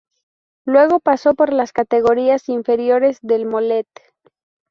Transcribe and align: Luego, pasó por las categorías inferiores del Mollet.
Luego, 0.65 0.99
pasó 0.99 1.35
por 1.35 1.53
las 1.53 1.73
categorías 1.73 2.49
inferiores 2.49 3.19
del 3.21 3.45
Mollet. 3.45 3.85